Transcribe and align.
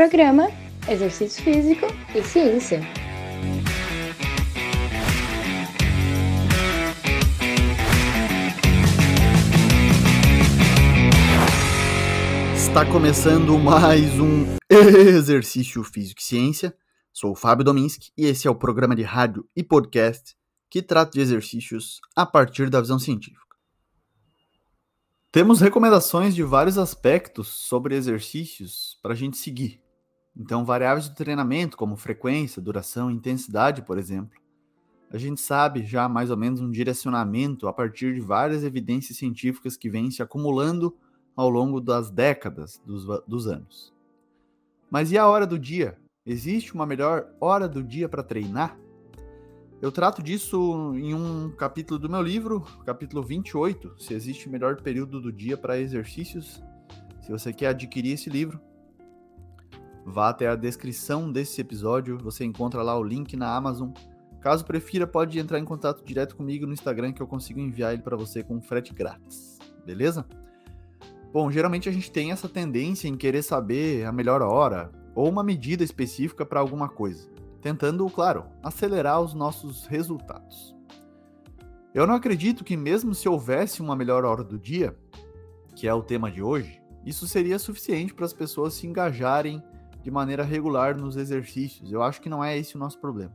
Programa 0.00 0.48
Exercício 0.88 1.44
Físico 1.44 1.84
e 2.14 2.22
Ciência. 2.22 2.80
Está 12.56 12.90
começando 12.90 13.58
mais 13.58 14.18
um 14.18 14.56
Exercício 14.72 15.84
Físico 15.84 16.22
e 16.22 16.24
Ciência. 16.24 16.74
Sou 17.12 17.32
o 17.32 17.36
Fábio 17.36 17.62
Dominski 17.62 18.10
e 18.16 18.24
esse 18.24 18.48
é 18.48 18.50
o 18.50 18.54
programa 18.54 18.96
de 18.96 19.02
rádio 19.02 19.46
e 19.54 19.62
podcast 19.62 20.34
que 20.70 20.80
trata 20.80 21.10
de 21.10 21.20
exercícios 21.20 22.00
a 22.16 22.24
partir 22.24 22.70
da 22.70 22.80
visão 22.80 22.98
científica. 22.98 23.54
Temos 25.30 25.60
recomendações 25.60 26.34
de 26.34 26.42
vários 26.42 26.78
aspectos 26.78 27.48
sobre 27.48 27.94
exercícios 27.94 28.98
para 29.02 29.12
a 29.12 29.14
gente 29.14 29.36
seguir. 29.36 29.89
Então, 30.40 30.64
variáveis 30.64 31.06
do 31.06 31.14
treinamento, 31.14 31.76
como 31.76 31.98
frequência, 31.98 32.62
duração, 32.62 33.10
intensidade, 33.10 33.82
por 33.82 33.98
exemplo. 33.98 34.40
A 35.10 35.18
gente 35.18 35.38
sabe 35.38 35.84
já 35.84 36.08
mais 36.08 36.30
ou 36.30 36.36
menos 36.36 36.62
um 36.62 36.70
direcionamento 36.70 37.68
a 37.68 37.74
partir 37.74 38.14
de 38.14 38.20
várias 38.20 38.64
evidências 38.64 39.18
científicas 39.18 39.76
que 39.76 39.90
vêm 39.90 40.10
se 40.10 40.22
acumulando 40.22 40.96
ao 41.36 41.50
longo 41.50 41.78
das 41.78 42.10
décadas 42.10 42.80
dos, 42.86 43.04
dos 43.28 43.46
anos. 43.46 43.92
Mas 44.90 45.12
e 45.12 45.18
a 45.18 45.28
hora 45.28 45.46
do 45.46 45.58
dia? 45.58 45.98
Existe 46.24 46.72
uma 46.72 46.86
melhor 46.86 47.28
hora 47.38 47.68
do 47.68 47.84
dia 47.84 48.08
para 48.08 48.22
treinar? 48.22 48.78
Eu 49.82 49.92
trato 49.92 50.22
disso 50.22 50.94
em 50.94 51.12
um 51.12 51.50
capítulo 51.50 51.98
do 51.98 52.08
meu 52.08 52.22
livro, 52.22 52.62
capítulo 52.86 53.22
28, 53.22 53.94
se 53.98 54.14
existe 54.14 54.48
melhor 54.48 54.80
período 54.80 55.20
do 55.20 55.30
dia 55.30 55.58
para 55.58 55.78
exercícios. 55.78 56.62
Se 57.20 57.30
você 57.30 57.52
quer 57.52 57.68
adquirir 57.68 58.14
esse 58.14 58.30
livro, 58.30 58.58
vá 60.10 60.28
até 60.28 60.48
a 60.48 60.56
descrição 60.56 61.30
desse 61.30 61.60
episódio, 61.60 62.18
você 62.18 62.44
encontra 62.44 62.82
lá 62.82 62.98
o 62.98 63.02
link 63.02 63.36
na 63.36 63.54
Amazon. 63.54 63.90
Caso 64.40 64.64
prefira, 64.64 65.06
pode 65.06 65.38
entrar 65.38 65.58
em 65.58 65.64
contato 65.64 66.04
direto 66.04 66.36
comigo 66.36 66.66
no 66.66 66.72
Instagram 66.72 67.12
que 67.12 67.22
eu 67.22 67.26
consigo 67.26 67.60
enviar 67.60 67.92
ele 67.92 68.02
para 68.02 68.16
você 68.16 68.42
com 68.42 68.60
frete 68.60 68.92
grátis. 68.92 69.58
Beleza? 69.84 70.26
Bom, 71.32 71.50
geralmente 71.50 71.88
a 71.88 71.92
gente 71.92 72.10
tem 72.10 72.32
essa 72.32 72.48
tendência 72.48 73.06
em 73.06 73.16
querer 73.16 73.42
saber 73.42 74.04
a 74.04 74.12
melhor 74.12 74.42
hora 74.42 74.90
ou 75.14 75.28
uma 75.28 75.42
medida 75.42 75.84
específica 75.84 76.44
para 76.44 76.60
alguma 76.60 76.88
coisa 76.88 77.30
tentando, 77.60 78.08
claro, 78.08 78.46
acelerar 78.62 79.20
os 79.20 79.34
nossos 79.34 79.86
resultados. 79.86 80.74
Eu 81.92 82.06
não 82.06 82.14
acredito 82.14 82.64
que, 82.64 82.76
mesmo 82.76 83.14
se 83.14 83.28
houvesse 83.28 83.82
uma 83.82 83.96
melhor 83.96 84.24
hora 84.24 84.44
do 84.44 84.58
dia, 84.58 84.96
que 85.74 85.88
é 85.88 85.94
o 85.94 86.02
tema 86.02 86.30
de 86.30 86.42
hoje, 86.42 86.80
isso 87.04 87.26
seria 87.26 87.58
suficiente 87.58 88.14
para 88.14 88.24
as 88.24 88.32
pessoas 88.32 88.74
se 88.74 88.86
engajarem 88.86 89.62
de 90.02 90.10
maneira 90.10 90.42
regular 90.42 90.96
nos 90.96 91.16
exercícios. 91.16 91.92
Eu 91.92 92.02
acho 92.02 92.20
que 92.20 92.28
não 92.28 92.42
é 92.42 92.56
esse 92.56 92.76
o 92.76 92.78
nosso 92.78 92.98
problema. 92.98 93.34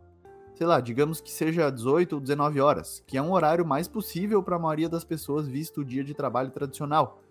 Sei 0.56 0.66
lá, 0.66 0.80
digamos 0.80 1.20
que 1.20 1.32
seja 1.32 1.70
18 1.70 2.14
ou 2.14 2.22
19 2.22 2.62
horas, 2.62 3.04
que 3.06 3.18
é 3.18 3.22
um 3.22 3.34
horário 3.34 3.66
mais 3.66 3.88
possível 3.88 4.42
para 4.42 4.56
a 4.56 4.60
maioria 4.60 4.88
das 4.88 5.04
pessoas 5.04 5.48
visto 5.48 5.82
o 5.82 5.86
dia 5.86 6.04
de 6.04 6.14
trabalho 6.14 6.50
tradicional. 6.50 7.22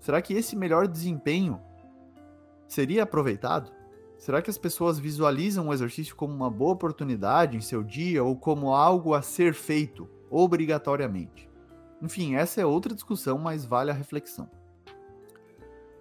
Será 0.00 0.20
que 0.20 0.34
esse 0.34 0.56
melhor 0.56 0.88
desempenho 0.88 1.60
seria 2.66 3.04
aproveitado? 3.04 3.70
Será 4.16 4.42
que 4.42 4.50
as 4.50 4.58
pessoas 4.58 4.98
visualizam 4.98 5.68
o 5.68 5.72
exercício 5.72 6.16
como 6.16 6.34
uma 6.34 6.50
boa 6.50 6.72
oportunidade 6.72 7.56
em 7.56 7.60
seu 7.60 7.84
dia 7.84 8.24
ou 8.24 8.34
como 8.34 8.74
algo 8.74 9.14
a 9.14 9.22
ser 9.22 9.54
feito 9.54 10.08
obrigatoriamente? 10.28 11.48
Enfim, 12.02 12.34
essa 12.34 12.60
é 12.60 12.66
outra 12.66 12.94
discussão, 12.94 13.38
mas 13.38 13.64
vale 13.64 13.92
a 13.92 13.94
reflexão. 13.94 14.50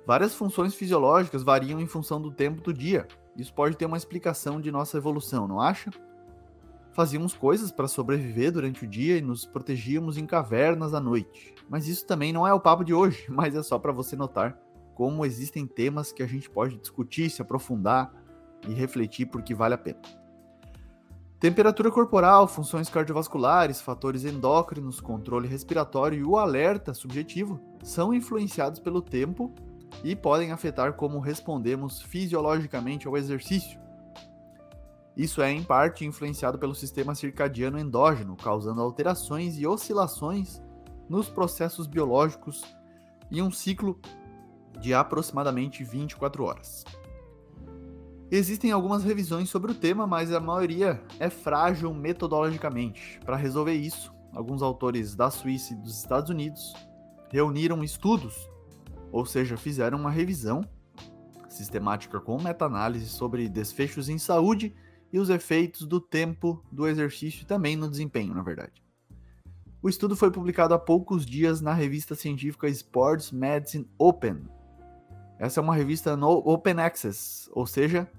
Várias 0.08 0.34
funções 0.34 0.74
fisiológicas 0.74 1.44
variam 1.44 1.82
em 1.82 1.86
função 1.86 2.22
do 2.22 2.32
tempo 2.32 2.62
do 2.62 2.74
dia. 2.74 3.06
Isso 3.36 3.54
pode 3.54 3.76
ter 3.76 3.86
uma 3.86 3.98
explicação 3.98 4.62
de 4.62 4.72
nossa 4.72 4.96
evolução, 4.96 5.50
não 5.50 5.60
acha? 5.60 5.92
Fazíamos 6.94 7.34
coisas 7.34 7.74
para 7.74 7.90
sobreviver 7.90 8.54
durante 8.54 8.86
o 8.86 8.88
dia 8.88 9.18
e 9.18 9.22
nos 9.22 9.46
protegíamos 9.46 10.18
em 10.18 10.26
cavernas 10.26 10.94
à 10.94 11.02
noite. 11.02 11.54
Mas 11.68 11.90
isso 11.90 12.06
também 12.06 12.32
não 12.32 12.48
é 12.48 12.54
o 12.54 12.60
papo 12.60 12.86
de 12.86 12.94
hoje, 12.94 13.26
mas 13.28 13.54
é 13.54 13.62
só 13.62 13.78
para 13.78 13.92
você 13.92 14.16
notar 14.16 14.58
como 14.96 15.26
existem 15.26 15.68
temas 15.68 16.14
que 16.14 16.24
a 16.24 16.26
gente 16.26 16.50
pode 16.50 16.78
discutir, 16.78 17.30
se 17.30 17.42
aprofundar 17.42 18.10
e 18.66 18.74
refletir 18.74 19.26
porque 19.26 19.54
vale 19.54 19.74
a 19.74 19.78
pena. 19.78 20.00
Temperatura 21.38 21.92
corporal, 21.92 22.48
funções 22.48 22.88
cardiovasculares, 22.88 23.82
fatores 23.82 24.24
endócrinos, 24.24 25.02
controle 25.02 25.50
respiratório 25.50 26.18
e 26.18 26.24
o 26.24 26.38
alerta 26.38 26.94
subjetivo 26.94 27.60
são 27.84 28.14
influenciados 28.14 28.80
pelo 28.80 29.02
tempo 29.02 29.54
e 30.08 30.16
podem 30.16 30.54
afetar 30.54 30.94
como 30.94 31.20
respondemos 31.20 32.02
fisiologicamente 32.02 33.06
ao 33.10 33.18
exercício. 33.18 33.78
Isso 35.18 35.42
é, 35.42 35.52
em 35.52 35.62
parte, 35.62 36.06
influenciado 36.06 36.58
pelo 36.58 36.74
sistema 36.74 37.14
circadiano 37.14 37.78
endógeno, 37.78 38.38
causando 38.38 38.80
alterações 38.80 39.58
e 39.58 39.68
oscilações 39.68 40.62
nos 41.10 41.28
processos 41.28 41.88
biológicos 41.88 42.64
e 43.30 43.42
um 43.42 43.52
ciclo 43.52 44.00
de 44.80 44.94
aproximadamente 44.94 45.84
24 45.84 46.42
horas. 46.42 46.86
Existem 48.32 48.72
algumas 48.72 49.04
revisões 49.04 49.50
sobre 49.50 49.74
o 49.74 49.76
tema, 49.76 50.08
mas 50.08 50.32
a 50.32 50.40
maioria 50.40 51.04
é 51.20 51.30
frágil 51.30 51.94
metodologicamente. 51.94 53.20
Para 53.26 53.36
resolver 53.36 53.74
isso, 53.74 54.14
alguns 54.34 54.62
autores 54.62 55.16
da 55.16 55.30
Suíça 55.30 55.74
e 55.74 55.78
dos 55.78 55.98
Estados 55.98 56.30
Unidos 56.30 56.74
reuniram 57.30 57.84
estudos, 57.84 58.50
ou 59.12 59.26
seja, 59.26 59.58
fizeram 59.58 59.98
uma 59.98 60.12
revisão 60.12 60.62
sistemática 61.50 62.20
com 62.20 62.42
meta-análise 62.42 63.08
sobre 63.08 63.50
desfechos 63.50 64.10
em 64.10 64.18
saúde 64.18 64.76
e 65.12 65.20
os 65.20 65.30
efeitos 65.30 65.86
do 65.86 66.00
tempo 66.00 66.64
do 66.72 66.88
exercício 66.88 67.44
e 67.44 67.46
também 67.46 67.76
no 67.76 67.90
desempenho, 67.90 68.34
na 68.34 68.44
verdade. 68.44 68.84
O 69.82 69.90
estudo 69.90 70.16
foi 70.16 70.32
publicado 70.32 70.74
há 70.74 70.80
poucos 70.80 71.26
dias 71.26 71.62
na 71.62 71.74
revista 71.74 72.16
científica 72.16 72.68
Sports 72.68 73.32
Medicine 73.32 73.90
Open, 73.98 74.46
essa 75.40 75.60
é 75.60 75.64
uma 75.64 75.76
revista 75.76 76.18
no 76.18 76.30
Open 76.30 76.80
Access, 76.80 77.48
ou 77.54 77.68
seja, 77.68 78.10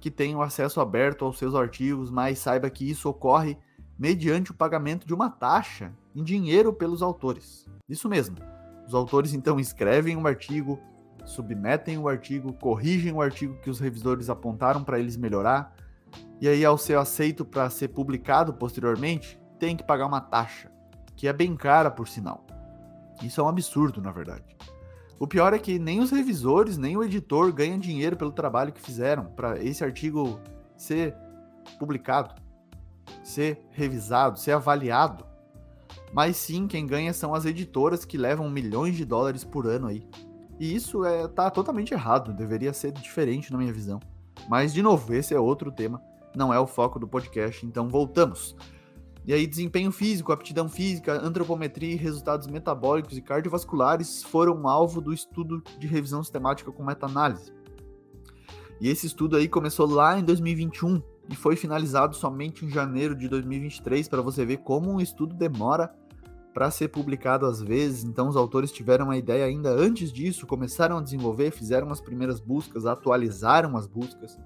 que 0.00 0.10
tem 0.10 0.34
o 0.34 0.40
acesso 0.40 0.80
aberto 0.80 1.24
aos 1.24 1.38
seus 1.38 1.54
artigos, 1.54 2.10
mas 2.10 2.38
saiba 2.38 2.70
que 2.70 2.88
isso 2.88 3.08
ocorre 3.08 3.58
mediante 3.98 4.50
o 4.50 4.54
pagamento 4.54 5.06
de 5.06 5.12
uma 5.12 5.28
taxa 5.28 5.92
em 6.14 6.24
dinheiro 6.24 6.72
pelos 6.72 7.02
autores. 7.02 7.68
Isso 7.86 8.08
mesmo. 8.08 8.36
Os 8.86 8.94
autores 8.94 9.32
então 9.32 9.58
escrevem 9.58 10.16
um 10.16 10.26
artigo, 10.26 10.78
submetem 11.24 11.98
o 11.98 12.08
artigo, 12.08 12.52
corrigem 12.52 13.12
o 13.12 13.22
artigo 13.22 13.58
que 13.60 13.70
os 13.70 13.80
revisores 13.80 14.28
apontaram 14.28 14.84
para 14.84 14.98
eles 14.98 15.16
melhorar, 15.16 15.74
e 16.40 16.48
aí 16.48 16.64
ao 16.64 16.76
ser 16.76 16.98
aceito 16.98 17.44
para 17.44 17.70
ser 17.70 17.88
publicado 17.88 18.52
posteriormente, 18.54 19.40
tem 19.58 19.76
que 19.76 19.84
pagar 19.84 20.06
uma 20.06 20.20
taxa, 20.20 20.70
que 21.16 21.26
é 21.26 21.32
bem 21.32 21.56
cara 21.56 21.90
por 21.90 22.06
sinal. 22.06 22.44
Isso 23.22 23.40
é 23.40 23.44
um 23.44 23.48
absurdo, 23.48 24.02
na 24.02 24.12
verdade. 24.12 24.56
O 25.18 25.26
pior 25.26 25.54
é 25.54 25.58
que 25.58 25.78
nem 25.78 26.00
os 26.00 26.10
revisores, 26.10 26.76
nem 26.76 26.96
o 26.96 27.04
editor 27.04 27.52
ganham 27.52 27.78
dinheiro 27.78 28.16
pelo 28.16 28.32
trabalho 28.32 28.72
que 28.72 28.80
fizeram 28.80 29.26
para 29.26 29.62
esse 29.62 29.84
artigo 29.84 30.40
ser 30.76 31.16
publicado, 31.78 32.34
ser 33.22 33.64
revisado, 33.70 34.38
ser 34.38 34.52
avaliado. 34.52 35.24
Mas 36.12 36.36
sim, 36.36 36.66
quem 36.66 36.86
ganha 36.86 37.12
são 37.12 37.34
as 37.34 37.44
editoras 37.44 38.04
que 38.04 38.16
levam 38.16 38.48
milhões 38.48 38.96
de 38.96 39.04
dólares 39.04 39.44
por 39.44 39.66
ano 39.66 39.88
aí. 39.88 40.06
E 40.58 40.74
isso 40.74 41.04
é 41.04 41.26
tá 41.26 41.50
totalmente 41.50 41.92
errado, 41.92 42.32
deveria 42.32 42.72
ser 42.72 42.92
diferente 42.92 43.52
na 43.52 43.58
minha 43.58 43.72
visão. 43.72 43.98
Mas 44.48 44.72
de 44.72 44.82
novo, 44.82 45.12
esse 45.12 45.34
é 45.34 45.40
outro 45.40 45.72
tema, 45.72 46.00
não 46.34 46.52
é 46.52 46.58
o 46.58 46.66
foco 46.66 46.98
do 46.98 47.08
podcast, 47.08 47.66
então 47.66 47.88
voltamos. 47.88 48.54
E 49.26 49.32
aí, 49.32 49.46
desempenho 49.46 49.90
físico, 49.90 50.32
aptidão 50.32 50.68
física, 50.68 51.14
antropometria 51.14 51.96
resultados 51.96 52.46
metabólicos 52.46 53.16
e 53.16 53.22
cardiovasculares 53.22 54.22
foram 54.22 54.68
alvo 54.68 55.00
do 55.00 55.14
estudo 55.14 55.62
de 55.78 55.86
revisão 55.86 56.22
sistemática 56.22 56.70
com 56.70 56.84
meta-análise. 56.84 57.50
E 58.80 58.88
esse 58.88 59.06
estudo 59.06 59.36
aí 59.36 59.48
começou 59.48 59.86
lá 59.86 60.18
em 60.18 60.22
2021 60.22 61.02
e 61.30 61.34
foi 61.34 61.56
finalizado 61.56 62.14
somente 62.14 62.66
em 62.66 62.70
janeiro 62.70 63.14
de 63.14 63.26
2023 63.28 64.08
para 64.08 64.20
você 64.20 64.44
ver 64.44 64.58
como 64.58 64.92
um 64.92 65.00
estudo 65.00 65.34
demora 65.34 65.90
para 66.54 66.70
ser 66.70 66.88
publicado 66.88 67.44
às 67.44 67.60
vezes. 67.60 68.04
Então, 68.04 68.28
os 68.28 68.36
autores 68.36 68.70
tiveram 68.70 69.06
uma 69.06 69.16
ideia 69.16 69.44
ainda 69.44 69.70
antes 69.70 70.12
disso, 70.12 70.46
começaram 70.46 70.98
a 70.98 71.02
desenvolver, 71.02 71.50
fizeram 71.50 71.90
as 71.90 72.00
primeiras 72.00 72.38
buscas, 72.38 72.86
atualizaram 72.86 73.76
as 73.76 73.88
buscas. 73.88 74.38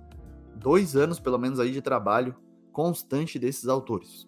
Dois 0.57 0.97
anos, 0.97 1.21
pelo 1.21 1.39
menos, 1.39 1.61
aí 1.61 1.71
de 1.71 1.83
trabalho 1.83 2.35
constante 2.73 3.39
desses 3.39 3.69
autores. 3.69 4.27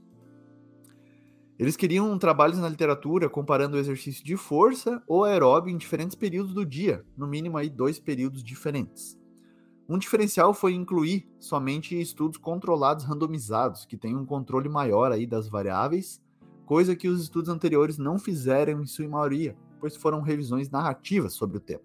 Eles 1.58 1.76
queriam 1.76 2.16
trabalhos 2.18 2.58
na 2.58 2.68
literatura 2.68 3.28
comparando 3.28 3.76
o 3.76 3.80
exercício 3.80 4.24
de 4.24 4.36
força 4.36 5.02
ou 5.06 5.24
aeróbio 5.24 5.72
em 5.72 5.76
diferentes 5.76 6.14
períodos 6.14 6.54
do 6.54 6.64
dia, 6.64 7.04
no 7.16 7.26
mínimo 7.26 7.58
aí 7.58 7.68
dois 7.68 7.98
períodos 7.98 8.42
diferentes. 8.42 9.18
Um 9.88 9.98
diferencial 9.98 10.54
foi 10.54 10.72
incluir 10.72 11.28
somente 11.38 12.00
estudos 12.00 12.38
controlados 12.38 13.04
randomizados, 13.04 13.84
que 13.84 13.96
têm 13.96 14.16
um 14.16 14.24
controle 14.24 14.68
maior 14.68 15.12
aí 15.12 15.26
das 15.26 15.48
variáveis, 15.48 16.22
coisa 16.70 16.94
que 16.94 17.08
os 17.08 17.20
estudos 17.20 17.49
anteriores 17.49 17.99
não 17.99 18.17
fizeram 18.17 18.81
em 18.81 18.87
sua 18.87 19.08
maioria, 19.08 19.56
pois 19.81 19.96
foram 19.96 20.20
revisões 20.20 20.70
narrativas 20.70 21.34
sobre 21.34 21.56
o 21.56 21.61
tema. 21.61 21.82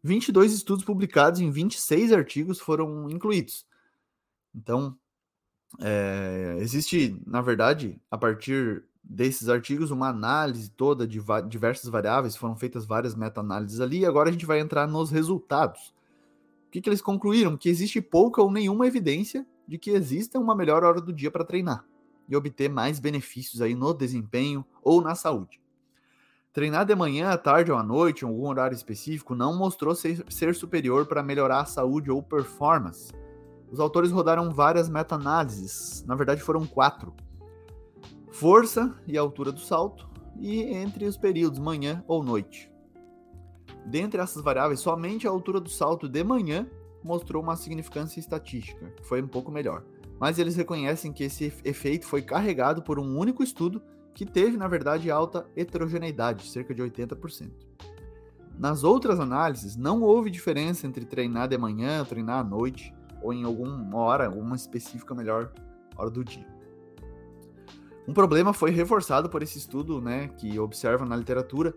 22 0.00 0.52
estudos 0.52 0.84
publicados 0.84 1.40
em 1.40 1.50
26 1.50 2.12
artigos 2.12 2.60
foram 2.60 3.10
incluídos. 3.10 3.66
Então, 4.54 4.96
é, 5.80 6.56
existe, 6.60 7.20
na 7.26 7.40
verdade, 7.42 8.00
a 8.08 8.16
partir 8.16 8.84
desses 9.02 9.48
artigos, 9.48 9.90
uma 9.90 10.08
análise 10.08 10.70
toda 10.70 11.04
de 11.04 11.20
diversas 11.48 11.90
variáveis, 11.90 12.36
foram 12.36 12.54
feitas 12.54 12.86
várias 12.86 13.16
meta-análises 13.16 13.80
ali, 13.80 14.02
e 14.02 14.06
agora 14.06 14.28
a 14.28 14.32
gente 14.32 14.46
vai 14.46 14.60
entrar 14.60 14.86
nos 14.86 15.10
resultados. 15.10 15.92
O 16.68 16.70
que, 16.70 16.80
que 16.80 16.88
eles 16.88 17.02
concluíram? 17.02 17.56
Que 17.56 17.68
existe 17.68 18.00
pouca 18.00 18.40
ou 18.40 18.52
nenhuma 18.52 18.86
evidência 18.86 19.44
de 19.66 19.78
que 19.78 19.90
exista 19.90 20.38
uma 20.38 20.54
melhor 20.54 20.84
hora 20.84 21.00
do 21.00 21.12
dia 21.12 21.32
para 21.32 21.44
treinar 21.44 21.84
e 22.28 22.36
obter 22.36 22.68
mais 22.68 22.98
benefícios 22.98 23.60
aí 23.60 23.74
no 23.74 23.92
desempenho 23.94 24.64
ou 24.82 25.00
na 25.00 25.14
saúde. 25.14 25.60
Treinar 26.52 26.86
de 26.86 26.94
manhã, 26.94 27.30
à 27.30 27.36
tarde 27.36 27.70
ou 27.70 27.76
à 27.76 27.82
noite, 27.82 28.24
em 28.24 28.28
algum 28.28 28.48
horário 28.48 28.74
específico, 28.74 29.34
não 29.34 29.56
mostrou 29.58 29.94
ser, 29.94 30.24
ser 30.30 30.54
superior 30.54 31.04
para 31.06 31.22
melhorar 31.22 31.60
a 31.60 31.66
saúde 31.66 32.10
ou 32.10 32.22
performance. 32.22 33.12
Os 33.70 33.78
autores 33.78 34.10
rodaram 34.10 34.50
várias 34.50 34.88
meta-análises, 34.88 36.02
na 36.06 36.14
verdade 36.14 36.40
foram 36.40 36.66
quatro. 36.66 37.12
Força 38.30 38.94
e 39.06 39.18
altura 39.18 39.52
do 39.52 39.60
salto, 39.60 40.08
e 40.38 40.62
entre 40.62 41.04
os 41.04 41.16
períodos 41.16 41.58
manhã 41.58 42.02
ou 42.06 42.22
noite. 42.22 42.72
Dentre 43.84 44.20
essas 44.20 44.42
variáveis, 44.42 44.80
somente 44.80 45.26
a 45.26 45.30
altura 45.30 45.60
do 45.60 45.68
salto 45.68 46.08
de 46.08 46.24
manhã 46.24 46.66
mostrou 47.04 47.42
uma 47.42 47.56
significância 47.56 48.18
estatística, 48.18 48.90
que 48.90 49.04
foi 49.04 49.22
um 49.22 49.28
pouco 49.28 49.50
melhor. 49.50 49.84
Mas 50.18 50.38
eles 50.38 50.56
reconhecem 50.56 51.12
que 51.12 51.24
esse 51.24 51.52
efeito 51.64 52.06
foi 52.06 52.22
carregado 52.22 52.82
por 52.82 52.98
um 52.98 53.18
único 53.18 53.42
estudo 53.42 53.82
que 54.14 54.24
teve, 54.24 54.56
na 54.56 54.66
verdade, 54.66 55.10
alta 55.10 55.46
heterogeneidade, 55.54 56.48
cerca 56.48 56.74
de 56.74 56.82
80%. 56.82 57.50
Nas 58.58 58.82
outras 58.82 59.20
análises, 59.20 59.76
não 59.76 60.02
houve 60.02 60.30
diferença 60.30 60.86
entre 60.86 61.04
treinar 61.04 61.48
de 61.48 61.58
manhã, 61.58 62.02
treinar 62.04 62.38
à 62.40 62.44
noite, 62.44 62.94
ou 63.20 63.32
em 63.32 63.44
alguma 63.44 63.98
hora, 63.98 64.30
uma 64.30 64.56
específica 64.56 65.14
melhor 65.14 65.52
hora 65.96 66.10
do 66.10 66.24
dia. 66.24 66.46
Um 68.08 68.14
problema 68.14 68.54
foi 68.54 68.70
reforçado 68.70 69.28
por 69.28 69.42
esse 69.42 69.58
estudo, 69.58 70.00
né, 70.00 70.28
que 70.28 70.58
observa 70.58 71.04
na 71.04 71.16
literatura, 71.16 71.74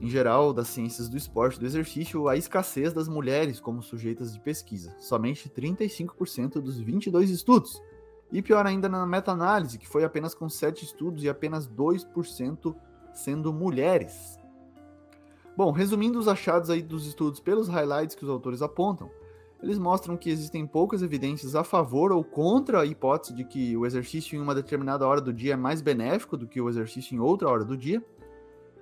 em 0.00 0.08
geral, 0.08 0.52
das 0.52 0.68
ciências 0.68 1.08
do 1.08 1.16
esporte 1.16 1.58
do 1.58 1.66
exercício, 1.66 2.28
a 2.28 2.36
escassez 2.36 2.92
das 2.92 3.08
mulheres 3.08 3.58
como 3.58 3.82
sujeitas 3.82 4.32
de 4.32 4.40
pesquisa. 4.40 4.94
Somente 4.98 5.48
35% 5.48 6.60
dos 6.60 6.78
22 6.78 7.30
estudos. 7.30 7.82
E 8.30 8.40
pior 8.42 8.66
ainda 8.66 8.88
na 8.88 9.06
meta-análise, 9.06 9.78
que 9.78 9.88
foi 9.88 10.04
apenas 10.04 10.34
com 10.34 10.48
7 10.48 10.84
estudos 10.84 11.24
e 11.24 11.28
apenas 11.28 11.66
2% 11.66 12.74
sendo 13.12 13.52
mulheres. 13.52 14.38
Bom, 15.56 15.72
resumindo 15.72 16.18
os 16.18 16.28
achados 16.28 16.70
aí 16.70 16.82
dos 16.82 17.06
estudos 17.06 17.40
pelos 17.40 17.66
highlights 17.66 18.14
que 18.14 18.24
os 18.24 18.30
autores 18.30 18.62
apontam, 18.62 19.10
eles 19.60 19.78
mostram 19.78 20.16
que 20.16 20.30
existem 20.30 20.64
poucas 20.64 21.02
evidências 21.02 21.56
a 21.56 21.64
favor 21.64 22.12
ou 22.12 22.22
contra 22.22 22.82
a 22.82 22.86
hipótese 22.86 23.34
de 23.34 23.42
que 23.42 23.76
o 23.76 23.84
exercício 23.84 24.36
em 24.36 24.40
uma 24.40 24.54
determinada 24.54 25.04
hora 25.04 25.20
do 25.20 25.32
dia 25.32 25.54
é 25.54 25.56
mais 25.56 25.82
benéfico 25.82 26.36
do 26.36 26.46
que 26.46 26.60
o 26.60 26.68
exercício 26.68 27.16
em 27.16 27.18
outra 27.18 27.48
hora 27.48 27.64
do 27.64 27.76
dia, 27.76 28.00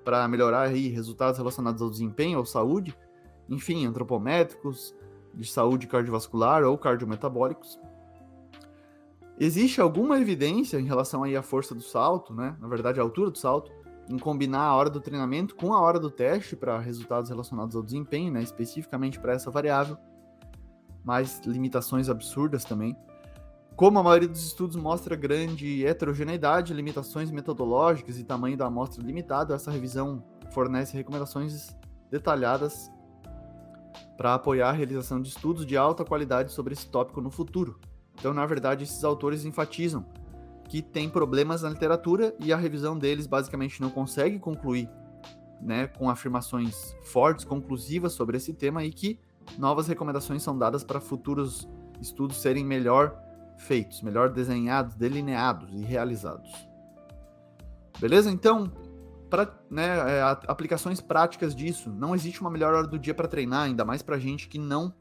para 0.06 0.29
melhorar 0.29 0.69
aí 0.69 0.87
resultados 0.87 1.37
relacionados 1.37 1.82
ao 1.82 1.91
desempenho 1.91 2.38
ou 2.38 2.47
saúde, 2.47 2.97
enfim, 3.49 3.85
antropométricos, 3.87 4.94
de 5.35 5.44
saúde 5.44 5.88
cardiovascular 5.88 6.62
ou 6.62 6.79
cardiometabólicos. 6.79 7.76
Existe 9.37 9.81
alguma 9.81 10.20
evidência 10.20 10.79
em 10.79 10.85
relação 10.85 11.25
aí 11.25 11.35
à 11.35 11.43
força 11.43 11.75
do 11.75 11.82
salto, 11.82 12.32
né? 12.32 12.56
Na 12.61 12.69
verdade, 12.69 13.00
a 13.00 13.03
altura 13.03 13.32
do 13.32 13.37
salto, 13.37 13.73
em 14.08 14.17
combinar 14.17 14.62
a 14.62 14.76
hora 14.76 14.88
do 14.88 15.00
treinamento 15.00 15.56
com 15.56 15.75
a 15.75 15.81
hora 15.81 15.99
do 15.99 16.08
teste 16.08 16.55
para 16.55 16.79
resultados 16.79 17.29
relacionados 17.29 17.75
ao 17.75 17.82
desempenho, 17.82 18.32
né? 18.32 18.41
Especificamente 18.44 19.19
para 19.19 19.32
essa 19.32 19.50
variável 19.50 19.99
mais 21.05 21.41
limitações 21.44 22.08
absurdas 22.08 22.64
também. 22.64 22.97
Como 23.76 23.99
a 23.99 24.02
maioria 24.02 24.26
dos 24.26 24.43
estudos 24.43 24.75
mostra 24.75 25.14
grande 25.14 25.84
heterogeneidade, 25.84 26.73
limitações 26.73 27.31
metodológicas 27.31 28.19
e 28.19 28.25
tamanho 28.25 28.56
da 28.56 28.64
amostra 28.64 29.05
limitado, 29.05 29.52
essa 29.52 29.70
revisão 29.70 30.25
fornece 30.50 30.96
recomendações 30.96 31.76
detalhadas 32.11 32.90
para 34.17 34.32
apoiar 34.32 34.70
a 34.70 34.73
realização 34.73 35.20
de 35.20 35.28
estudos 35.28 35.67
de 35.67 35.76
alta 35.76 36.06
qualidade 36.06 36.52
sobre 36.52 36.73
esse 36.73 36.88
tópico 36.88 37.20
no 37.20 37.31
futuro. 37.31 37.78
Então, 38.14 38.32
na 38.32 38.46
verdade, 38.46 38.84
esses 38.84 39.05
autores 39.05 39.44
enfatizam 39.44 40.06
que 40.70 40.81
tem 40.81 41.11
problemas 41.11 41.61
na 41.61 41.69
literatura 41.69 42.34
e 42.40 42.55
a 42.55 42.56
revisão 42.56 42.96
deles 42.96 43.26
basicamente 43.26 43.82
não 43.82 43.90
consegue 43.90 44.38
concluir 44.38 44.88
né, 45.61 45.87
com 45.87 46.08
afirmações 46.08 46.96
fortes, 47.02 47.44
conclusivas 47.44 48.14
sobre 48.14 48.38
esse 48.38 48.55
tema 48.55 48.82
e 48.84 48.90
que 48.90 49.20
novas 49.58 49.87
recomendações 49.87 50.43
são 50.43 50.56
dadas 50.56 50.82
para 50.82 50.99
futuros 50.99 51.69
estudos 52.00 52.38
serem 52.38 52.64
melhor 52.64 53.25
feitos, 53.56 54.03
melhor 54.03 54.31
desenhados, 54.31 54.94
delineados 54.94 55.70
e 55.73 55.82
realizados. 55.82 56.50
Beleza? 57.99 58.31
Então, 58.31 58.70
para 59.31 59.53
né, 59.70 60.19
é, 60.19 60.23
aplicações 60.47 61.00
práticas 61.00 61.55
disso, 61.55 61.91
não 61.91 62.14
existe 62.14 62.41
uma 62.41 62.50
melhor 62.50 62.75
hora 62.75 62.87
do 62.87 62.99
dia 62.99 63.14
para 63.14 63.29
treinar, 63.29 63.62
ainda 63.62 63.85
mais 63.85 64.03
para 64.03 64.19
gente 64.19 64.49
que 64.49 64.58
não 64.58 64.94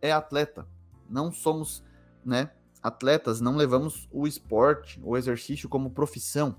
é 0.00 0.12
atleta. 0.12 0.66
Não 1.08 1.30
somos 1.30 1.84
né, 2.24 2.50
atletas, 2.82 3.40
não 3.40 3.56
levamos 3.56 4.08
o 4.12 4.26
esporte, 4.26 5.00
o 5.02 5.16
exercício 5.16 5.68
como 5.68 5.90
profissão, 5.90 6.56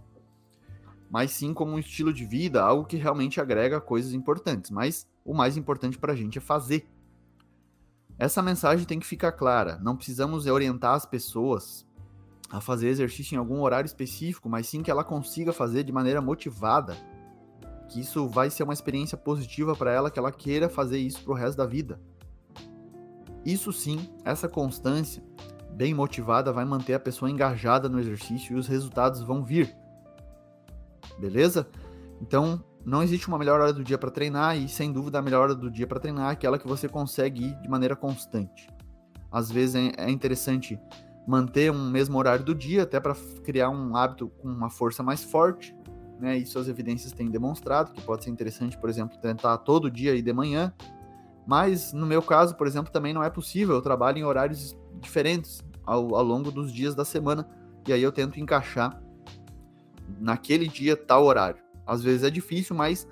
mas 1.09 1.31
sim 1.31 1.53
como 1.53 1.71
um 1.71 1.79
estilo 1.79 2.13
de 2.13 2.25
vida, 2.25 2.61
algo 2.61 2.85
que 2.85 2.97
realmente 2.97 3.39
agrega 3.39 3.79
coisas 3.79 4.13
importantes. 4.13 4.71
Mas 4.71 5.07
o 5.23 5.33
mais 5.33 5.57
importante 5.57 5.97
para 5.97 6.13
a 6.13 6.15
gente 6.15 6.37
é 6.37 6.41
fazer. 6.41 6.87
Essa 8.19 8.41
mensagem 8.41 8.85
tem 8.85 8.99
que 8.99 9.05
ficar 9.05 9.31
clara. 9.31 9.77
Não 9.81 9.95
precisamos 9.95 10.45
orientar 10.47 10.95
as 10.95 11.05
pessoas 11.05 11.85
a 12.49 12.59
fazer 12.59 12.87
exercício 12.87 13.35
em 13.35 13.37
algum 13.37 13.61
horário 13.61 13.85
específico, 13.85 14.49
mas 14.49 14.67
sim 14.67 14.81
que 14.81 14.89
ela 14.89 15.03
consiga 15.03 15.53
fazer 15.53 15.83
de 15.83 15.91
maneira 15.91 16.21
motivada. 16.21 16.95
Que 17.89 17.99
isso 17.99 18.27
vai 18.27 18.49
ser 18.49 18.63
uma 18.63 18.73
experiência 18.73 19.17
positiva 19.17 19.75
para 19.75 19.91
ela, 19.91 20.09
que 20.09 20.17
ela 20.17 20.31
queira 20.31 20.67
fazer 20.67 20.97
isso 20.97 21.23
pro 21.23 21.33
resto 21.33 21.57
da 21.57 21.65
vida. 21.65 21.99
Isso 23.45 23.71
sim, 23.71 24.09
essa 24.25 24.49
constância 24.49 25.23
bem 25.71 25.93
motivada 25.93 26.51
vai 26.51 26.65
manter 26.65 26.95
a 26.95 26.99
pessoa 26.99 27.29
engajada 27.29 27.87
no 27.87 27.99
exercício 27.99 28.55
e 28.55 28.59
os 28.59 28.67
resultados 28.67 29.21
vão 29.21 29.43
vir. 29.43 29.75
Beleza? 31.19 31.67
Então, 32.19 32.63
não 32.87 33.03
existe 33.03 33.27
uma 33.27 33.37
melhor 33.37 33.59
hora 33.59 33.73
do 33.73 33.83
dia 33.83 33.97
para 33.97 34.09
treinar 34.09 34.57
e, 34.57 34.69
sem 34.69 34.93
dúvida, 34.93 35.19
a 35.19 35.21
melhor 35.21 35.41
hora 35.41 35.53
do 35.53 35.69
dia 35.69 35.85
para 35.85 35.99
treinar 35.99 36.29
é 36.29 36.31
aquela 36.31 36.57
que 36.57 36.65
você 36.65 36.87
consegue 36.87 37.47
ir 37.47 37.55
de 37.59 37.67
maneira 37.67 37.97
constante. 37.97 38.69
Às 39.29 39.51
vezes 39.51 39.75
é, 39.75 40.05
é 40.05 40.09
interessante 40.09 40.79
manter 41.27 41.69
um 41.69 41.89
mesmo 41.89 42.17
horário 42.17 42.45
do 42.45 42.55
dia, 42.55 42.83
até 42.83 42.97
para 42.97 43.13
criar 43.43 43.69
um 43.69 43.93
hábito 43.93 44.29
com 44.29 44.47
uma 44.47 44.69
força 44.69 45.03
mais 45.03 45.21
forte. 45.21 45.75
Né? 46.17 46.37
Isso 46.37 46.57
as 46.57 46.69
evidências 46.69 47.11
têm 47.11 47.29
demonstrado, 47.29 47.91
que 47.91 47.99
pode 47.99 48.23
ser 48.23 48.29
interessante, 48.29 48.77
por 48.77 48.89
exemplo, 48.89 49.17
tentar 49.17 49.57
todo 49.57 49.91
dia 49.91 50.15
e 50.15 50.21
de 50.21 50.31
manhã. 50.31 50.73
Mas 51.45 51.91
no 51.91 52.05
meu 52.05 52.21
caso, 52.21 52.55
por 52.55 52.67
exemplo, 52.67 52.89
também 52.89 53.13
não 53.13 53.21
é 53.21 53.29
possível. 53.29 53.75
Eu 53.75 53.81
trabalho 53.81 54.17
em 54.17 54.23
horários 54.23 54.77
diferentes 55.01 55.61
ao, 55.85 56.15
ao 56.15 56.23
longo 56.23 56.51
dos 56.51 56.71
dias 56.71 56.95
da 56.95 57.03
semana. 57.03 57.45
E 57.85 57.91
aí 57.91 58.01
eu 58.01 58.13
tento 58.13 58.39
encaixar 58.39 58.97
naquele 60.21 60.69
dia 60.69 60.95
tal 60.95 61.25
horário. 61.25 61.66
Às 61.87 62.03
vezes 62.03 62.23
é 62.23 62.29
difícil, 62.29 62.75
mas 62.75 63.07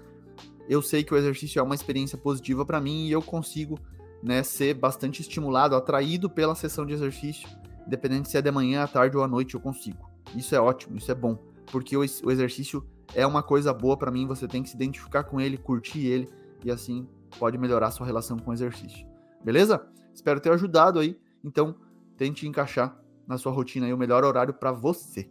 eu 0.67 0.81
sei 0.81 1.03
que 1.03 1.13
o 1.13 1.17
exercício 1.17 1.59
é 1.59 1.63
uma 1.63 1.75
experiência 1.75 2.17
positiva 2.17 2.65
para 2.65 2.81
mim 2.81 3.07
e 3.07 3.11
eu 3.11 3.21
consigo 3.21 3.79
né, 4.21 4.43
ser 4.43 4.73
bastante 4.73 5.21
estimulado, 5.21 5.75
atraído 5.75 6.29
pela 6.29 6.55
sessão 6.55 6.85
de 6.85 6.93
exercício, 6.93 7.47
independente 7.87 8.29
se 8.29 8.37
é 8.37 8.41
de 8.41 8.51
manhã, 8.51 8.83
à 8.83 8.87
tarde 8.87 9.15
ou 9.15 9.23
à 9.23 9.27
noite, 9.27 9.53
eu 9.53 9.61
consigo. 9.61 10.09
Isso 10.35 10.55
é 10.55 10.59
ótimo, 10.59 10.97
isso 10.97 11.11
é 11.11 11.15
bom, 11.15 11.37
porque 11.71 11.95
o, 11.95 12.01
o 12.01 12.31
exercício 12.31 12.85
é 13.13 13.25
uma 13.25 13.43
coisa 13.43 13.73
boa 13.73 13.95
para 13.95 14.11
mim, 14.11 14.27
você 14.27 14.47
tem 14.47 14.63
que 14.63 14.69
se 14.69 14.75
identificar 14.75 15.23
com 15.23 15.39
ele, 15.39 15.57
curtir 15.57 16.05
ele 16.05 16.27
e 16.63 16.71
assim 16.71 17.07
pode 17.39 17.57
melhorar 17.57 17.91
sua 17.91 18.05
relação 18.05 18.37
com 18.37 18.49
o 18.51 18.53
exercício. 18.53 19.05
Beleza? 19.43 19.87
Espero 20.13 20.39
ter 20.39 20.51
ajudado 20.51 20.99
aí. 20.99 21.19
Então, 21.43 21.75
tente 22.17 22.47
encaixar 22.47 22.97
na 23.27 23.37
sua 23.37 23.51
rotina 23.51 23.85
aí 23.85 23.93
o 23.93 23.97
melhor 23.97 24.23
horário 24.23 24.53
para 24.53 24.71
você. 24.71 25.29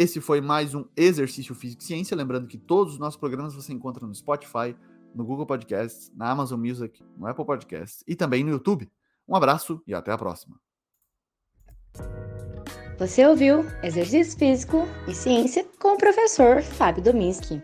Esse 0.00 0.18
foi 0.18 0.40
mais 0.40 0.74
um 0.74 0.86
Exercício 0.96 1.54
Físico 1.54 1.82
e 1.82 1.84
Ciência. 1.84 2.16
Lembrando 2.16 2.48
que 2.48 2.56
todos 2.56 2.94
os 2.94 2.98
nossos 2.98 3.20
programas 3.20 3.54
você 3.54 3.70
encontra 3.70 4.06
no 4.06 4.14
Spotify, 4.14 4.74
no 5.14 5.22
Google 5.22 5.44
Podcasts, 5.44 6.10
na 6.16 6.30
Amazon 6.30 6.58
Music, 6.58 7.04
no 7.18 7.26
Apple 7.26 7.44
Podcasts 7.44 8.02
e 8.08 8.16
também 8.16 8.42
no 8.42 8.48
YouTube. 8.48 8.90
Um 9.28 9.36
abraço 9.36 9.82
e 9.86 9.92
até 9.92 10.10
a 10.10 10.16
próxima. 10.16 10.58
Você 12.98 13.26
ouviu 13.26 13.62
Exercício 13.82 14.38
Físico 14.38 14.88
e 15.06 15.14
Ciência 15.14 15.66
com 15.78 15.88
o 15.88 15.98
professor 15.98 16.62
Fábio 16.62 17.04
Dominski. 17.04 17.62